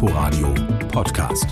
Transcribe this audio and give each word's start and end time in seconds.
Inforadio 0.00 0.54
Podcast. 0.92 1.48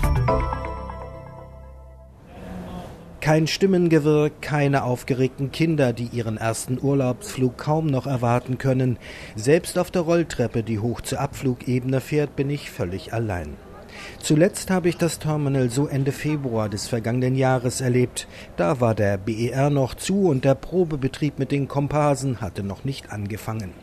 Kein 3.19 3.45
Stimmengewirr, 3.45 4.29
keine 4.39 4.83
aufgeregten 4.83 5.51
Kinder, 5.51 5.91
die 5.91 6.05
ihren 6.05 6.37
ersten 6.37 6.79
Urlaubsflug 6.81 7.57
kaum 7.57 7.87
noch 7.87 8.07
erwarten 8.07 8.57
können. 8.57 8.99
Selbst 9.35 9.77
auf 9.77 9.91
der 9.91 10.03
Rolltreppe, 10.03 10.63
die 10.63 10.79
hoch 10.79 11.01
zur 11.01 11.19
Abflugebene 11.19 11.99
fährt, 11.99 12.37
bin 12.37 12.49
ich 12.49 12.71
völlig 12.71 13.11
allein. 13.11 13.49
Zuletzt 14.19 14.71
habe 14.71 14.87
ich 14.87 14.95
das 14.95 15.19
Terminal 15.19 15.69
so 15.69 15.85
Ende 15.85 16.13
Februar 16.13 16.69
des 16.69 16.87
vergangenen 16.87 17.35
Jahres 17.35 17.81
erlebt. 17.81 18.29
Da 18.55 18.79
war 18.79 18.95
der 18.95 19.17
BER 19.17 19.69
noch 19.69 19.93
zu 19.93 20.29
und 20.29 20.45
der 20.45 20.55
Probebetrieb 20.55 21.37
mit 21.37 21.51
den 21.51 21.67
Komparsen 21.67 22.39
hatte 22.39 22.63
noch 22.63 22.85
nicht 22.85 23.11
angefangen. 23.11 23.73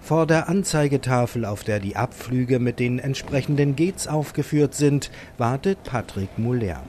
Vor 0.00 0.26
der 0.26 0.48
Anzeigetafel, 0.48 1.44
auf 1.44 1.64
der 1.64 1.80
die 1.80 1.96
Abflüge 1.96 2.58
mit 2.58 2.78
den 2.78 2.98
entsprechenden 2.98 3.76
Gates 3.76 4.08
aufgeführt 4.08 4.74
sind, 4.74 5.10
wartet 5.38 5.82
Patrick 5.84 6.38
Muller. 6.38 6.82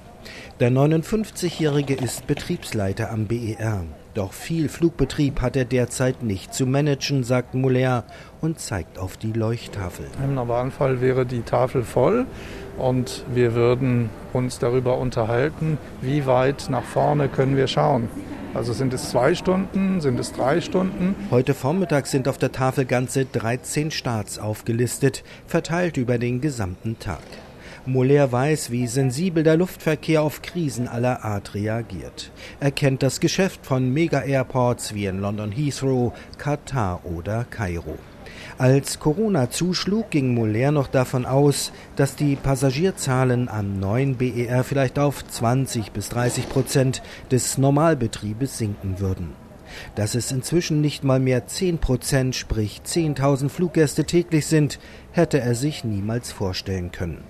Der 0.59 0.71
59-Jährige 0.71 1.95
ist 1.95 2.27
Betriebsleiter 2.27 3.11
am 3.11 3.27
BER. 3.27 3.83
Doch 4.13 4.31
viel 4.31 4.69
Flugbetrieb 4.69 5.41
hat 5.41 5.57
er 5.57 5.65
derzeit 5.65 6.23
nicht 6.23 6.53
zu 6.53 6.65
managen, 6.65 7.25
sagt 7.25 7.53
Muller 7.53 8.05
und 8.39 8.59
zeigt 8.59 8.97
auf 8.97 9.17
die 9.17 9.33
Leuchttafel. 9.33 10.05
Im 10.23 10.35
normalen 10.35 10.71
Fall 10.71 11.01
wäre 11.01 11.25
die 11.25 11.41
Tafel 11.41 11.83
voll 11.83 12.25
und 12.77 13.25
wir 13.33 13.53
würden 13.55 14.09
uns 14.31 14.57
darüber 14.57 14.97
unterhalten, 14.97 15.77
wie 16.01 16.25
weit 16.25 16.67
nach 16.69 16.83
vorne 16.83 17.27
können 17.27 17.57
wir 17.57 17.67
schauen. 17.67 18.07
Also 18.55 18.71
sind 18.71 18.93
es 18.93 19.09
zwei 19.09 19.35
Stunden, 19.35 19.99
sind 19.99 20.17
es 20.17 20.31
drei 20.31 20.61
Stunden? 20.61 21.13
Heute 21.29 21.53
Vormittag 21.53 22.07
sind 22.07 22.29
auf 22.29 22.37
der 22.37 22.53
Tafel 22.53 22.85
ganze 22.85 23.25
13 23.25 23.91
Starts 23.91 24.39
aufgelistet, 24.39 25.25
verteilt 25.45 25.97
über 25.97 26.17
den 26.17 26.39
gesamten 26.39 26.97
Tag. 26.97 27.19
Moller 27.85 28.31
weiß, 28.31 28.71
wie 28.71 28.87
sensibel 28.87 29.43
der 29.43 29.57
Luftverkehr 29.57 30.21
auf 30.21 30.41
Krisen 30.41 30.87
aller 30.87 31.25
Art 31.25 31.53
reagiert. 31.53 32.31
Er 32.61 32.71
kennt 32.71 33.03
das 33.03 33.19
Geschäft 33.19 33.65
von 33.65 33.91
Mega-Airports 33.91 34.95
wie 34.95 35.05
in 35.05 35.19
London 35.19 35.51
Heathrow, 35.51 36.13
Katar 36.37 37.01
oder 37.03 37.43
Kairo. 37.43 37.97
Als 38.57 38.99
Corona 38.99 39.49
zuschlug, 39.49 40.09
ging 40.11 40.33
Moller 40.33 40.71
noch 40.71 40.87
davon 40.87 41.25
aus, 41.25 41.71
dass 41.95 42.15
die 42.15 42.35
Passagierzahlen 42.35 43.49
am 43.49 43.79
neuen 43.79 44.15
BER 44.15 44.63
vielleicht 44.63 44.97
auf 44.99 45.25
20 45.25 45.91
bis 45.91 46.09
30 46.09 46.49
Prozent 46.49 47.01
des 47.31 47.57
Normalbetriebes 47.57 48.57
sinken 48.57 48.99
würden. 48.99 49.33
Dass 49.95 50.15
es 50.15 50.31
inzwischen 50.31 50.81
nicht 50.81 51.03
mal 51.03 51.19
mehr 51.19 51.47
10 51.47 51.79
Prozent, 51.79 52.35
sprich 52.35 52.81
10.000 52.85 53.49
Fluggäste 53.49 54.05
täglich 54.05 54.45
sind, 54.45 54.79
hätte 55.11 55.39
er 55.39 55.55
sich 55.55 55.83
niemals 55.83 56.31
vorstellen 56.31 56.91
können. 56.91 57.23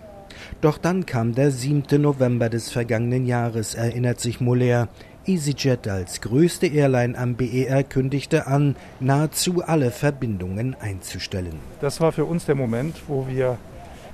Doch 0.61 0.77
dann 0.77 1.05
kam 1.05 1.33
der 1.33 1.51
7. 1.51 2.01
November 2.01 2.49
des 2.49 2.69
vergangenen 2.69 3.25
Jahres, 3.25 3.73
erinnert 3.73 4.19
sich 4.19 4.41
Moller. 4.41 4.89
EasyJet 5.27 5.87
als 5.87 6.21
größte 6.21 6.67
Airline 6.67 7.17
am 7.17 7.35
BER 7.35 7.83
kündigte 7.83 8.47
an, 8.47 8.75
nahezu 8.99 9.63
alle 9.65 9.91
Verbindungen 9.91 10.75
einzustellen. 10.79 11.59
Das 11.81 11.99
war 11.99 12.11
für 12.11 12.25
uns 12.25 12.45
der 12.45 12.55
Moment, 12.55 12.95
wo 13.07 13.27
wir 13.27 13.57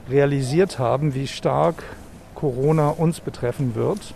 realisiert 0.10 0.80
haben, 0.80 1.14
wie 1.14 1.28
stark 1.28 1.84
Corona 2.36 2.90
uns 2.90 3.20
betreffen 3.20 3.76
wird. 3.76 4.14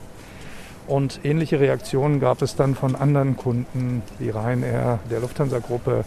Und 0.87 1.19
ähnliche 1.23 1.59
Reaktionen 1.59 2.19
gab 2.19 2.41
es 2.41 2.55
dann 2.55 2.75
von 2.75 2.95
anderen 2.95 3.37
Kunden 3.37 4.03
wie 4.19 4.29
Ryanair, 4.29 4.99
der 5.09 5.19
Lufthansa-Gruppe 5.19 6.05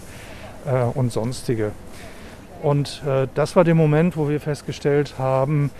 äh, 0.66 0.82
und 0.94 1.12
sonstige. 1.12 1.72
Und 2.62 3.02
äh, 3.06 3.26
das 3.34 3.56
war 3.56 3.64
der 3.64 3.74
Moment, 3.74 4.16
wo 4.16 4.28
wir 4.28 4.40
festgestellt 4.40 5.14
haben, 5.18 5.70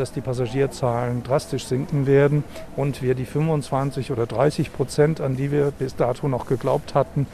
dass 0.00 0.12
die 0.12 0.20
Passagierzahlen 0.20 1.22
drastisch 1.22 1.66
sinken 1.66 2.06
werden 2.06 2.42
und 2.74 3.02
wir 3.02 3.14
die 3.14 3.26
25 3.26 4.10
oder 4.10 4.26
30 4.26 4.72
Prozent, 4.72 5.20
an 5.20 5.36
die 5.36 5.52
wir 5.52 5.70
bis 5.70 5.94
dato 5.94 6.26
noch 6.26 6.46
geglaubt 6.46 6.94
hatten, 6.94 7.26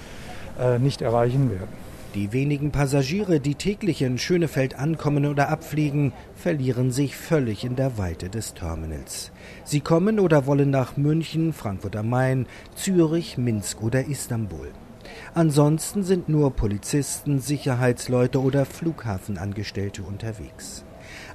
äh, 0.59 0.79
nicht 0.79 1.01
erreichen 1.01 1.51
werden. 1.51 1.87
Die 2.17 2.33
wenigen 2.33 2.71
Passagiere, 2.71 3.41
die 3.41 3.57
täglich 3.57 4.01
in 4.01 4.17
Schönefeld 4.17 4.79
ankommen 4.79 5.27
oder 5.27 5.51
abfliegen, 5.51 6.15
verlieren 6.35 6.91
sich 6.91 7.15
völlig 7.15 7.63
in 7.63 7.77
der 7.77 7.99
Weite 7.99 8.31
des 8.31 8.55
Terminals. 8.55 9.33
Sie 9.65 9.81
kommen 9.81 10.19
oder 10.19 10.47
wollen 10.47 10.71
nach 10.71 10.97
München, 10.97 11.53
Frankfurt 11.53 11.95
am 11.95 12.09
Main, 12.09 12.47
Zürich, 12.75 13.37
Minsk 13.37 13.83
oder 13.83 14.07
Istanbul. 14.07 14.73
Ansonsten 15.35 16.05
sind 16.05 16.31
nur 16.31 16.53
Polizisten, 16.53 17.39
Sicherheitsleute 17.39 18.41
oder 18.41 18.65
Flughafenangestellte 18.65 20.03
unterwegs. 20.03 20.86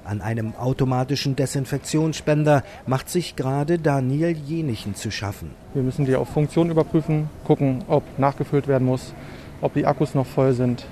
An 0.04 0.20
einem 0.20 0.54
automatischen 0.56 1.36
Desinfektionsspender 1.36 2.64
macht 2.86 3.08
sich 3.08 3.36
gerade 3.36 3.78
Daniel 3.78 4.36
Jenichen 4.36 4.94
zu 4.94 5.10
schaffen. 5.10 5.50
Wir 5.74 5.82
müssen 5.82 6.04
die 6.06 6.16
auf 6.16 6.28
Funktion 6.28 6.70
überprüfen, 6.70 7.30
gucken, 7.44 7.84
ob 7.86 8.02
nachgefüllt 8.18 8.66
werden 8.66 8.86
muss, 8.86 9.14
ob 9.60 9.74
die 9.74 9.86
Akkus 9.86 10.14
noch 10.14 10.26
voll 10.26 10.54
sind, 10.54 10.86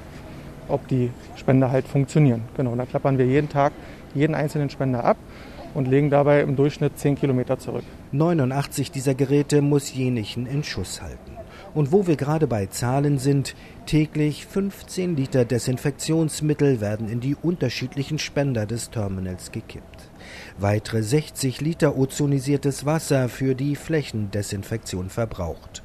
ob 0.68 0.86
die 0.86 1.10
Spender 1.36 1.70
halt 1.72 1.88
funktionieren. 1.88 2.42
Genau, 2.56 2.76
da 2.76 2.86
klappern 2.86 3.18
wir 3.18 3.26
jeden 3.26 3.48
Tag 3.48 3.72
jeden 4.14 4.34
einzelnen 4.34 4.70
Spender 4.70 5.04
ab 5.04 5.16
und 5.74 5.88
legen 5.88 6.10
dabei 6.10 6.40
im 6.40 6.56
Durchschnitt 6.56 6.98
10 6.98 7.16
Kilometer 7.16 7.58
zurück. 7.58 7.84
89 8.12 8.90
dieser 8.90 9.14
Geräte 9.14 9.62
muss 9.62 9.92
Jenichen 9.92 10.46
in 10.46 10.64
Schuss 10.64 11.00
halten. 11.00 11.39
Und 11.74 11.92
wo 11.92 12.06
wir 12.06 12.16
gerade 12.16 12.46
bei 12.46 12.66
Zahlen 12.66 13.18
sind, 13.18 13.54
täglich 13.86 14.46
15 14.46 15.16
Liter 15.16 15.44
Desinfektionsmittel 15.44 16.80
werden 16.80 17.08
in 17.08 17.20
die 17.20 17.36
unterschiedlichen 17.36 18.18
Spender 18.18 18.66
des 18.66 18.90
Terminals 18.90 19.52
gekippt. 19.52 20.10
Weitere 20.58 21.02
60 21.02 21.60
Liter 21.60 21.96
ozonisiertes 21.96 22.86
Wasser 22.86 23.28
für 23.28 23.54
die 23.54 23.76
Flächendesinfektion 23.76 25.10
verbraucht. 25.10 25.82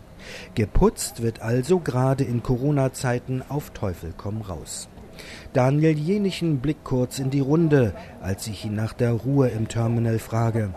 Geputzt 0.56 1.22
wird 1.22 1.41
also 1.41 1.79
gerade 1.79 2.23
in 2.23 2.41
Corona-Zeiten 2.41 3.44
auf 3.47 3.69
Teufel 3.69 4.13
komm 4.17 4.41
raus. 4.41 4.90
Daniel 5.53 5.97
Jenichen 5.97 6.59
blickt 6.59 6.84
kurz 6.84 7.19
in 7.19 7.29
die 7.29 7.40
Runde, 7.40 7.94
als 8.22 8.47
ich 8.47 8.66
ihn 8.66 8.75
nach 8.75 8.94
der 8.94 9.13
Ruhe 9.13 9.47
im 9.50 9.67
Terminal 9.67 10.19
frage. 10.19 10.73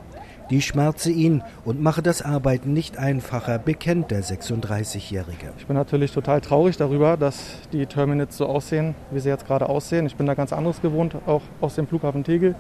Die 0.50 0.62
schmerze 0.62 1.10
ihn 1.10 1.42
und 1.66 1.82
mache 1.82 2.00
das 2.00 2.22
Arbeiten 2.22 2.72
nicht 2.72 2.97
einfacher, 2.97 3.59
bekennt 3.59 4.10
der 4.10 4.22
36-Jährige. 4.22 5.53
Ich 5.59 5.66
bin 5.66 5.76
natürlich 5.76 6.12
total 6.12 6.41
traurig 6.41 6.78
darüber, 6.78 7.19
dass 7.19 7.59
die 7.72 7.84
Terminals 7.84 8.38
so 8.38 8.47
aussehen, 8.47 8.94
wie 9.10 9.20
sie 9.20 9.28
jetzt 9.28 9.47
gerade 9.47 9.69
aussehen. 9.69 10.06
Ich 10.06 10.16
bin 10.16 10.26
da 10.26 10.32
ganz 10.32 10.54
anderes 10.54 10.81
gewohnt, 10.81 11.14
auch 11.26 11.42
aus 11.60 11.75
dem 11.75 11.87
Flughafen 11.87 12.25
Tegel. 12.25 12.54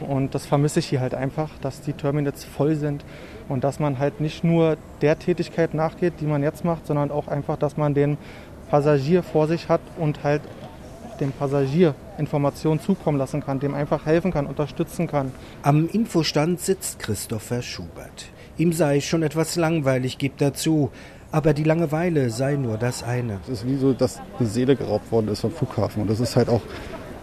Und 0.00 0.34
das 0.34 0.46
vermisse 0.46 0.78
ich 0.78 0.86
hier 0.86 1.00
halt 1.00 1.14
einfach, 1.14 1.50
dass 1.60 1.82
die 1.82 1.92
Terminals 1.92 2.44
voll 2.44 2.74
sind 2.74 3.04
und 3.50 3.64
dass 3.64 3.80
man 3.80 3.98
halt 3.98 4.22
nicht 4.22 4.42
nur 4.42 4.78
der 5.02 5.18
Tätigkeit 5.18 5.74
nachgeht, 5.74 6.14
die 6.20 6.26
man 6.26 6.42
jetzt 6.42 6.64
macht, 6.64 6.86
sondern 6.86 7.10
auch 7.10 7.28
einfach, 7.28 7.58
dass 7.58 7.76
man 7.76 7.92
den 7.92 8.16
Passagier 8.70 9.22
vor 9.22 9.46
sich 9.46 9.68
hat 9.68 9.82
und 9.98 10.24
halt 10.24 10.40
dem 11.20 11.32
Passagier 11.32 11.94
Informationen 12.18 12.80
zukommen 12.80 13.18
lassen 13.18 13.42
kann, 13.42 13.60
dem 13.60 13.74
einfach 13.74 14.06
helfen 14.06 14.32
kann, 14.32 14.46
unterstützen 14.46 15.06
kann. 15.06 15.32
Am 15.62 15.88
Infostand 15.88 16.60
sitzt 16.60 16.98
Christopher 16.98 17.62
Schubert. 17.62 18.26
Ihm 18.56 18.72
sei 18.72 19.00
schon 19.00 19.22
etwas 19.22 19.56
langweilig, 19.56 20.18
gibt 20.18 20.42
er 20.42 20.54
zu. 20.54 20.90
Aber 21.32 21.54
die 21.54 21.64
Langeweile 21.64 22.30
sei 22.30 22.56
nur 22.56 22.76
das 22.76 23.02
eine. 23.02 23.38
Es 23.44 23.60
ist 23.60 23.66
wie 23.66 23.76
so, 23.76 23.92
dass 23.92 24.20
eine 24.38 24.48
Seele 24.48 24.74
geraubt 24.74 25.12
worden 25.12 25.28
ist 25.28 25.40
vom 25.40 25.52
Flughafen. 25.52 26.02
Und 26.02 26.10
das 26.10 26.20
ist 26.20 26.34
halt 26.34 26.48
auch, 26.48 26.62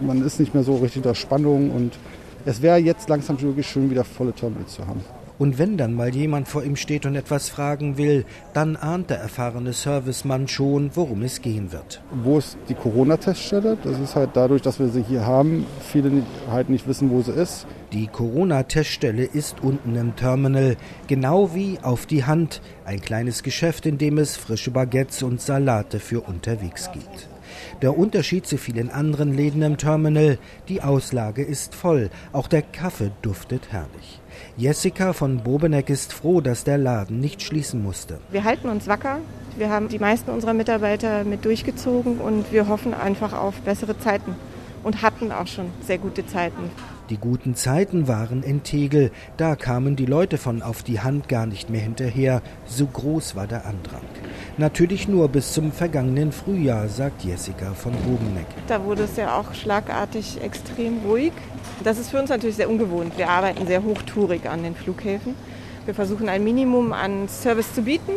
man 0.00 0.24
ist 0.24 0.40
nicht 0.40 0.54
mehr 0.54 0.62
so 0.62 0.76
richtig 0.76 1.02
der 1.02 1.14
Spannung. 1.14 1.70
Und 1.70 1.98
es 2.46 2.62
wäre 2.62 2.78
jetzt 2.78 3.08
langsam 3.08 3.40
wirklich 3.40 3.68
schön, 3.68 3.90
wieder 3.90 4.04
volle 4.04 4.32
Terminals 4.32 4.74
zu 4.74 4.86
haben. 4.86 5.04
Und 5.38 5.58
wenn 5.58 5.76
dann 5.76 5.94
mal 5.94 6.14
jemand 6.14 6.48
vor 6.48 6.64
ihm 6.64 6.74
steht 6.74 7.06
und 7.06 7.14
etwas 7.14 7.48
fragen 7.48 7.96
will, 7.96 8.24
dann 8.52 8.76
ahnt 8.76 9.10
der 9.10 9.18
erfahrene 9.18 9.72
Servicemann 9.72 10.48
schon, 10.48 10.90
worum 10.94 11.22
es 11.22 11.42
gehen 11.42 11.72
wird. 11.72 12.02
Wo 12.10 12.38
ist 12.38 12.58
die 12.68 12.74
Corona-Teststelle? 12.74 13.78
Das 13.84 13.98
ist 14.00 14.16
halt 14.16 14.30
dadurch, 14.34 14.62
dass 14.62 14.80
wir 14.80 14.88
sie 14.88 15.02
hier 15.02 15.24
haben, 15.24 15.64
viele 15.80 16.22
halt 16.50 16.68
nicht 16.70 16.88
wissen, 16.88 17.10
wo 17.10 17.22
sie 17.22 17.32
ist. 17.32 17.66
Die 17.92 18.08
Corona-Teststelle 18.08 19.24
ist 19.24 19.62
unten 19.62 19.94
im 19.96 20.16
Terminal, 20.16 20.76
genau 21.06 21.54
wie 21.54 21.78
auf 21.82 22.04
die 22.06 22.24
Hand, 22.24 22.60
ein 22.84 23.00
kleines 23.00 23.42
Geschäft, 23.42 23.86
in 23.86 23.96
dem 23.96 24.18
es 24.18 24.36
frische 24.36 24.72
Baguettes 24.72 25.22
und 25.22 25.40
Salate 25.40 26.00
für 26.00 26.20
unterwegs 26.20 26.90
gibt. 26.92 27.28
Der 27.82 27.96
Unterschied 27.96 28.46
zu 28.46 28.56
vielen 28.56 28.90
anderen 28.90 29.34
Läden 29.34 29.62
im 29.62 29.76
Terminal, 29.76 30.38
die 30.68 30.82
Auslage 30.82 31.42
ist 31.42 31.74
voll, 31.74 32.10
auch 32.32 32.48
der 32.48 32.62
Kaffee 32.62 33.10
duftet 33.22 33.72
herrlich. 33.72 34.20
Jessica 34.56 35.12
von 35.12 35.38
Bobeneck 35.38 35.90
ist 35.90 36.12
froh, 36.12 36.40
dass 36.40 36.64
der 36.64 36.78
Laden 36.78 37.20
nicht 37.20 37.42
schließen 37.42 37.82
musste. 37.82 38.20
Wir 38.30 38.44
halten 38.44 38.68
uns 38.68 38.86
wacker. 38.86 39.18
Wir 39.56 39.70
haben 39.70 39.88
die 39.88 39.98
meisten 39.98 40.30
unserer 40.30 40.54
Mitarbeiter 40.54 41.24
mit 41.24 41.44
durchgezogen 41.44 42.18
und 42.18 42.52
wir 42.52 42.68
hoffen 42.68 42.94
einfach 42.94 43.32
auf 43.32 43.54
bessere 43.62 43.98
Zeiten 43.98 44.36
und 44.84 45.02
hatten 45.02 45.32
auch 45.32 45.46
schon 45.46 45.70
sehr 45.82 45.98
gute 45.98 46.26
Zeiten. 46.26 46.70
Die 47.10 47.16
guten 47.16 47.54
Zeiten 47.54 48.06
waren 48.06 48.42
in 48.42 48.62
Tegel, 48.64 49.10
da 49.38 49.56
kamen 49.56 49.96
die 49.96 50.04
Leute 50.04 50.36
von 50.36 50.60
auf 50.60 50.82
die 50.82 51.00
Hand 51.00 51.26
gar 51.26 51.46
nicht 51.46 51.70
mehr 51.70 51.80
hinterher, 51.80 52.42
so 52.66 52.84
groß 52.84 53.34
war 53.34 53.46
der 53.46 53.64
Andrang. 53.64 54.02
Natürlich 54.58 55.08
nur 55.08 55.28
bis 55.28 55.54
zum 55.54 55.72
vergangenen 55.72 56.32
Frühjahr, 56.32 56.88
sagt 56.88 57.24
Jessica 57.24 57.72
von 57.72 57.92
Bogeneck. 57.92 58.46
Da 58.66 58.84
wurde 58.84 59.04
es 59.04 59.16
ja 59.16 59.38
auch 59.38 59.54
schlagartig 59.54 60.42
extrem 60.42 60.98
ruhig. 61.06 61.32
Das 61.82 61.98
ist 61.98 62.10
für 62.10 62.20
uns 62.20 62.28
natürlich 62.28 62.56
sehr 62.56 62.68
ungewohnt. 62.68 63.16
Wir 63.16 63.30
arbeiten 63.30 63.66
sehr 63.66 63.82
hochtourig 63.82 64.46
an 64.46 64.62
den 64.62 64.74
Flughäfen. 64.74 65.34
Wir 65.86 65.94
versuchen 65.94 66.28
ein 66.28 66.44
Minimum 66.44 66.92
an 66.92 67.26
Service 67.30 67.74
zu 67.74 67.80
bieten, 67.80 68.12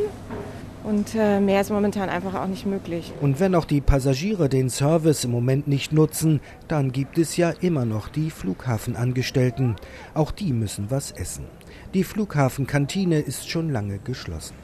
und 0.84 1.16
äh, 1.16 1.40
mehr 1.40 1.62
ist 1.62 1.70
momentan 1.70 2.10
einfach 2.10 2.36
auch 2.36 2.48
nicht 2.48 2.66
möglich. 2.66 3.14
Und 3.22 3.40
wenn 3.40 3.56
auch 3.56 3.66
die 3.66 3.82
Passagiere 3.82 4.50
den 4.50 4.70
Service 4.70 5.24
im 5.24 5.32
Moment 5.32 5.68
nicht 5.68 5.94
nutzen, 5.94 6.42
dann 6.68 6.92
gibt 6.92 7.18
es 7.18 7.38
ja 7.38 7.52
immer 7.62 7.86
noch 7.86 8.10
die 8.10 8.32
Flughafenangestellten. 8.32 9.76
Auch 10.14 10.32
die 10.32 10.54
müssen 10.54 10.90
was 10.90 11.12
essen. 11.12 11.46
Die 11.94 12.04
Flughafenkantine 12.04 13.20
ist 13.20 13.50
schon 13.50 13.70
lange 13.70 14.00
geschlossen. 14.00 14.56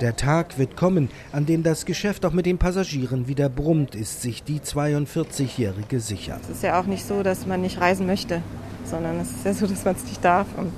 Der 0.00 0.16
Tag 0.16 0.58
wird 0.58 0.76
kommen, 0.76 1.08
an 1.32 1.46
dem 1.46 1.62
das 1.62 1.84
Geschäft 1.86 2.24
auch 2.26 2.32
mit 2.32 2.46
den 2.46 2.58
Passagieren 2.58 3.28
wieder 3.28 3.48
brummt, 3.48 3.94
ist 3.94 4.22
sich 4.22 4.42
die 4.42 4.60
42-Jährige 4.60 6.00
sicher. 6.00 6.38
Es 6.42 6.56
ist 6.56 6.62
ja 6.62 6.80
auch 6.80 6.86
nicht 6.86 7.04
so, 7.04 7.22
dass 7.22 7.46
man 7.46 7.60
nicht 7.60 7.80
reisen 7.80 8.06
möchte, 8.06 8.42
sondern 8.84 9.20
es 9.20 9.30
ist 9.30 9.44
ja 9.44 9.54
so, 9.54 9.66
dass 9.66 9.84
man 9.84 9.94
es 9.94 10.04
nicht 10.04 10.24
darf. 10.24 10.46
Und 10.56 10.72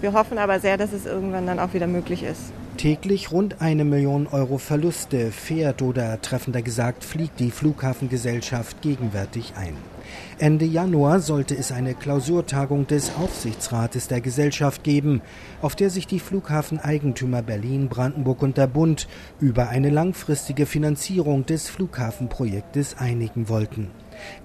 wir 0.00 0.12
hoffen 0.12 0.38
aber 0.38 0.60
sehr, 0.60 0.76
dass 0.76 0.92
es 0.92 1.06
irgendwann 1.06 1.46
dann 1.46 1.58
auch 1.58 1.74
wieder 1.74 1.86
möglich 1.86 2.22
ist. 2.22 2.52
Täglich 2.76 3.30
rund 3.30 3.60
eine 3.60 3.84
Million 3.84 4.26
Euro 4.26 4.56
Verluste 4.56 5.32
fährt 5.32 5.82
oder 5.82 6.20
treffender 6.22 6.62
gesagt 6.62 7.04
fliegt 7.04 7.38
die 7.38 7.50
Flughafengesellschaft 7.50 8.80
gegenwärtig 8.80 9.52
ein. 9.56 9.76
Ende 10.38 10.64
Januar 10.64 11.20
sollte 11.20 11.54
es 11.54 11.72
eine 11.72 11.94
Klausurtagung 11.94 12.86
des 12.86 13.12
Aufsichtsrates 13.16 14.08
der 14.08 14.22
Gesellschaft 14.22 14.82
geben, 14.82 15.20
auf 15.60 15.76
der 15.76 15.90
sich 15.90 16.06
die 16.06 16.20
Flughafeneigentümer 16.20 17.42
Berlin, 17.42 17.88
Brandenburg 17.88 18.42
und 18.42 18.56
der 18.56 18.66
Bund 18.66 19.08
über 19.40 19.68
eine 19.68 19.90
langfristige 19.90 20.64
Finanzierung 20.64 21.44
des 21.44 21.68
Flughafenprojektes 21.68 22.96
einigen 22.98 23.50
wollten. 23.50 23.90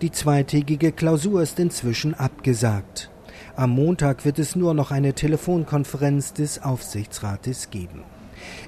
Die 0.01 0.11
zweitägige 0.11 0.91
Klausur 0.91 1.41
ist 1.41 1.59
inzwischen 1.59 2.13
abgesagt. 2.13 3.09
Am 3.57 3.69
Montag 3.69 4.25
wird 4.25 4.37
es 4.37 4.57
nur 4.57 4.73
noch 4.73 4.91
eine 4.91 5.13
Telefonkonferenz 5.13 6.33
des 6.33 6.61
Aufsichtsrates 6.61 7.69
geben. 7.69 8.03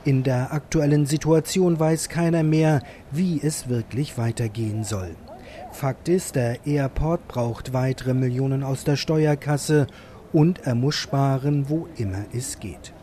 In 0.06 0.24
der 0.24 0.54
aktuellen 0.54 1.06
Situation 1.06 1.78
weiß 1.78 2.08
keiner 2.08 2.42
mehr, 2.44 2.82
wie 3.12 3.42
es 3.44 3.68
wirklich 3.68 4.18
weitergehen 4.18 4.86
soll. 4.86 5.10
Fakt 5.74 6.08
ist, 6.08 6.36
der 6.36 6.66
Airport 6.66 7.28
braucht 7.28 7.74
weitere 7.74 8.14
Millionen 8.14 8.64
aus 8.64 8.86
der 8.86 8.96
Steuerkasse 8.96 9.88
und 10.32 10.60
er 10.66 10.76
muss 10.76 10.96
sparen, 10.96 11.68
wo 11.68 11.90
immer 11.98 12.24
es 12.34 12.60
geht. 12.60 12.94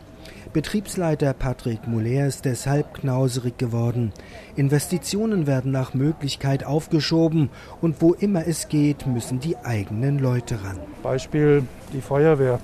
Betriebsleiter 0.54 1.32
Patrick 1.32 1.88
Muller 1.88 2.28
ist 2.28 2.44
deshalb 2.44 2.94
knauserig 2.94 3.58
geworden. 3.58 4.12
Investitionen 4.54 5.48
werden 5.48 5.72
nach 5.72 5.94
Möglichkeit 5.94 6.64
aufgeschoben 6.64 7.50
und 7.80 8.00
wo 8.00 8.14
immer 8.14 8.46
es 8.46 8.68
geht, 8.68 9.04
müssen 9.04 9.40
die 9.40 9.56
eigenen 9.56 10.20
Leute 10.20 10.62
ran. 10.62 10.78
Beispiel 11.02 11.64
die 11.92 12.00
Feuerwehr 12.00 12.60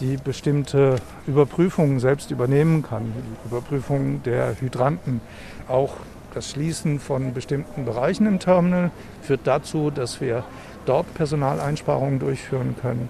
die 0.00 0.16
bestimmte 0.16 0.96
Überprüfungen 1.28 2.00
selbst 2.00 2.32
übernehmen 2.32 2.82
kann. 2.82 3.12
Die 3.14 3.48
Überprüfung 3.48 4.24
der 4.24 4.60
Hydranten, 4.60 5.20
auch 5.68 5.98
das 6.34 6.50
Schließen 6.50 6.98
von 6.98 7.32
bestimmten 7.32 7.84
Bereichen 7.84 8.26
im 8.26 8.40
Terminal 8.40 8.90
führt 9.22 9.42
dazu, 9.44 9.92
dass 9.92 10.20
wir 10.20 10.42
dort 10.84 11.14
Personaleinsparungen 11.14 12.18
durchführen 12.18 12.74
können. 12.82 13.08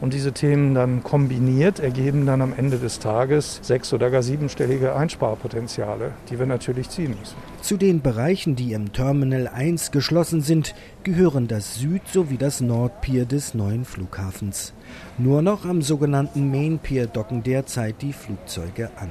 Und 0.00 0.14
diese 0.14 0.32
Themen 0.32 0.74
dann 0.74 1.02
kombiniert 1.02 1.78
ergeben 1.78 2.24
dann 2.24 2.40
am 2.40 2.54
Ende 2.56 2.78
des 2.78 3.00
Tages 3.00 3.60
sechs- 3.62 3.92
oder 3.92 4.10
gar 4.10 4.22
siebenstellige 4.22 4.94
Einsparpotenziale, 4.94 6.12
die 6.30 6.38
wir 6.38 6.46
natürlich 6.46 6.88
ziehen 6.88 7.14
müssen. 7.20 7.36
Zu 7.60 7.76
den 7.76 8.00
Bereichen, 8.00 8.56
die 8.56 8.72
im 8.72 8.92
Terminal 8.94 9.46
1 9.46 9.90
geschlossen 9.90 10.40
sind, 10.40 10.74
gehören 11.02 11.48
das 11.48 11.74
Süd- 11.78 12.08
sowie 12.10 12.38
das 12.38 12.62
Nordpier 12.62 13.26
des 13.26 13.52
neuen 13.52 13.84
Flughafens. 13.84 14.72
Nur 15.18 15.42
noch 15.42 15.66
am 15.66 15.82
sogenannten 15.82 16.50
Main 16.50 16.78
Pier 16.78 17.06
docken 17.06 17.42
derzeit 17.42 18.00
die 18.00 18.14
Flugzeuge 18.14 18.90
an. 18.96 19.10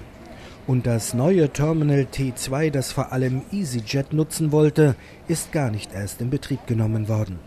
Und 0.66 0.86
das 0.88 1.14
neue 1.14 1.50
Terminal 1.50 2.08
T2, 2.12 2.72
das 2.72 2.92
vor 2.92 3.12
allem 3.12 3.44
EasyJet 3.52 4.14
nutzen 4.14 4.52
wollte, 4.52 4.96
ist 5.28 5.52
gar 5.52 5.70
nicht 5.72 5.94
erst 5.94 6.22
in 6.22 6.30
Betrieb 6.30 6.66
genommen 6.68 7.08
worden. 7.08 7.40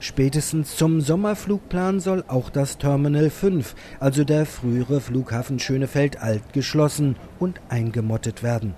Spätestens 0.00 0.76
zum 0.76 1.00
Sommerflugplan 1.00 2.00
soll 2.00 2.24
auch 2.28 2.50
das 2.50 2.78
Terminal 2.78 3.30
5, 3.30 3.74
also 3.98 4.24
der 4.24 4.46
frühere 4.46 5.00
Flughafen 5.00 5.58
Schönefeld 5.58 6.20
Alt, 6.20 6.52
geschlossen 6.52 7.16
und 7.38 7.60
eingemottet 7.68 8.42
werden. 8.42 8.74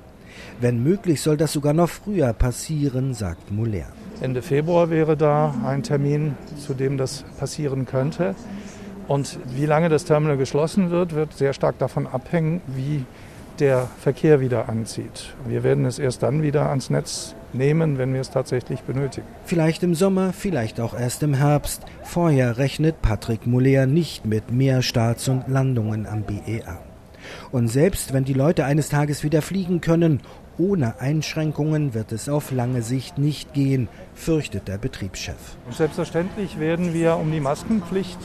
Wenn 0.61 0.83
möglich, 0.83 1.21
soll 1.21 1.37
das 1.37 1.53
sogar 1.53 1.73
noch 1.73 1.89
früher 1.89 2.33
passieren, 2.33 3.15
sagt 3.15 3.51
Muller. 3.51 3.87
Ende 4.21 4.43
Februar 4.43 4.91
wäre 4.91 5.17
da 5.17 5.55
ein 5.65 5.83
Termin, 5.83 6.35
zu 6.57 6.75
dem 6.75 6.97
das 6.97 7.25
passieren 7.39 7.87
könnte. 7.87 8.35
Und 9.09 9.39
wie 9.55 9.67
lange 9.67 9.89
das 9.89 10.05
Terminal 10.05 10.37
geschlossen 10.37 10.91
wird, 10.91 11.15
wird 11.15 11.33
sehr 11.33 11.53
stark 11.53 11.79
davon 11.79 12.07
abhängen, 12.07 12.61
wie 12.67 13.05
der 13.59 13.89
Verkehr 14.01 14.41
wieder 14.41 14.69
anzieht. 14.69 15.35
Wir 15.47 15.65
werden 15.65 15.85
es 15.85 15.99
erst 15.99 16.23
dann 16.23 16.43
wieder 16.43 16.69
ans 16.69 16.91
Netz 16.91 17.35
nehmen, 17.55 17.99
wenn 17.99 18.13
wir 18.13 18.21
es 18.21 18.31
tatsächlich 18.31 18.81
benötigen. 18.81 19.27
Vielleicht 19.45 19.83
im 19.83 19.95
Sommer, 19.95 20.33
vielleicht 20.33 20.81
auch 20.81 20.99
erst 20.99 21.23
im 21.23 21.35
Herbst. 21.35 21.83
Vorher 22.03 22.59
rechnet 22.59 23.03
Patrick 23.03 23.47
Muller 23.47 23.87
nicht 23.87 24.27
mit 24.27 24.51
mehr 24.51 24.83
Starts 24.83 25.29
und 25.29 25.49
Landungen 25.49 26.07
am 26.07 26.23
BER. 26.23 26.79
Und 27.51 27.69
selbst 27.69 28.13
wenn 28.13 28.25
die 28.25 28.35
Leute 28.35 28.65
eines 28.65 28.89
Tages 28.89 29.23
wieder 29.23 29.43
fliegen 29.43 29.81
können, 29.81 30.21
ohne 30.59 31.01
Einschränkungen 31.01 31.95
wird 31.95 32.11
es 32.11 32.29
auf 32.29 32.51
lange 32.51 32.83
Sicht 32.83 33.17
nicht 33.19 33.55
gehen, 33.55 33.89
fürchtet 34.15 34.67
der 34.67 34.79
Betriebschef. 34.79 35.37
Und 35.67 35.75
selbstverständlich 35.75 36.59
werden 36.59 36.93
wir 36.93 37.17
um 37.17 37.31
die 37.31 37.41
Maskenpflicht 37.41 38.19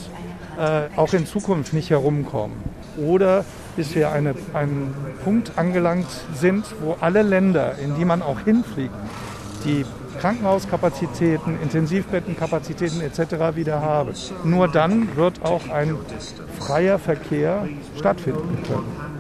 äh, 0.60 0.84
auch 0.96 1.14
in 1.14 1.26
Zukunft 1.26 1.74
nicht 1.74 1.90
herumkommen. 1.90 2.58
Oder 2.98 3.46
bis 3.76 3.96
wir 3.96 4.12
eine, 4.12 4.36
einen 4.54 4.94
Punkt 5.24 5.58
angelangt 5.58 6.08
sind, 6.36 6.66
wo 6.82 6.96
alle 7.00 7.22
Länder, 7.22 7.78
in 7.80 7.96
die 7.96 8.06
man 8.06 8.22
auch 8.22 8.40
hinfliegt, 8.42 8.94
die 9.66 9.86
Krankenhauskapazitäten, 10.20 11.60
Intensivbettenkapazitäten 11.62 13.02
etc. 13.02 13.56
wieder 13.56 13.82
haben. 13.82 14.14
Nur 14.44 14.68
dann 14.68 15.16
wird 15.16 15.44
auch 15.44 15.70
ein 15.70 15.96
freier 16.60 17.00
Verkehr 17.00 17.68
stattfinden 17.98 18.60
können. 18.68 19.14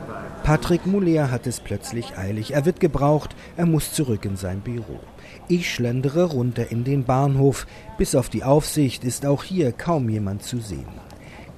Patrick 0.43 0.85
Moulier 0.85 1.31
hat 1.31 1.47
es 1.47 1.61
plötzlich 1.61 2.17
eilig. 2.17 2.53
Er 2.53 2.65
wird 2.65 2.79
gebraucht, 2.79 3.35
er 3.55 3.65
muss 3.65 3.93
zurück 3.93 4.25
in 4.25 4.35
sein 4.35 4.59
Büro. 4.59 4.99
Ich 5.47 5.73
schlendere 5.73 6.25
runter 6.25 6.69
in 6.69 6.83
den 6.83 7.05
Bahnhof. 7.05 7.65
Bis 7.97 8.13
auf 8.13 8.29
die 8.29 8.43
Aufsicht 8.43 9.03
ist 9.03 9.25
auch 9.25 9.43
hier 9.43 9.71
kaum 9.71 10.09
jemand 10.09 10.43
zu 10.43 10.59
sehen. 10.59 10.87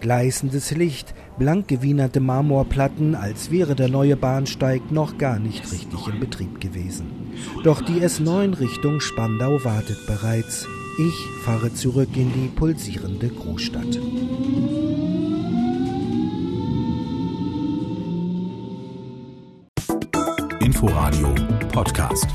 Gleißendes 0.05 0.69
Licht, 0.69 1.15
blank 1.39 1.67
gewienerte 1.67 2.19
Marmorplatten, 2.19 3.15
als 3.15 3.49
wäre 3.49 3.73
der 3.73 3.87
neue 3.87 4.15
Bahnsteig 4.15 4.91
noch 4.91 5.17
gar 5.17 5.39
nicht 5.39 5.71
richtig 5.71 6.07
in 6.07 6.19
Betrieb 6.19 6.61
gewesen. 6.61 7.07
Doch 7.63 7.81
die 7.81 8.01
S9 8.01 8.59
Richtung 8.59 9.01
Spandau 9.01 9.63
wartet 9.63 9.97
bereits. 10.05 10.67
Ich 10.99 11.43
fahre 11.43 11.73
zurück 11.73 12.09
in 12.15 12.31
die 12.33 12.49
pulsierende 12.49 13.29
Großstadt. 13.29 13.99
Inforadio 20.59 21.33
Podcast. 21.73 22.27